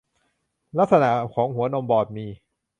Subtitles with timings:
[0.77, 2.27] ลักษณะของหัวนมบอดมี